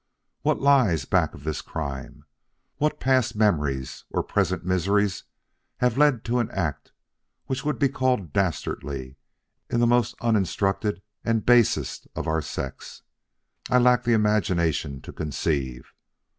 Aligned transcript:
What 0.41 0.59
lies 0.59 1.05
back 1.05 1.35
of 1.35 1.43
this 1.43 1.61
crime 1.61 2.25
what 2.77 2.99
past 2.99 3.35
memories 3.35 4.03
or 4.09 4.23
present 4.23 4.65
miseries 4.65 5.25
have 5.77 5.95
led 5.95 6.25
to 6.25 6.39
an 6.39 6.49
act 6.49 6.91
which 7.45 7.63
would 7.63 7.77
be 7.77 7.87
called 7.87 8.33
dastardly 8.33 9.17
in 9.69 9.79
the 9.79 9.85
most 9.85 10.15
uninstructed 10.19 11.03
and 11.23 11.45
basest 11.45 12.07
of 12.15 12.25
our 12.27 12.41
sex, 12.41 13.03
I 13.69 13.77
lack 13.77 14.03
the 14.03 14.13
imagination 14.13 15.01
to 15.01 15.13
conceive. 15.13 15.93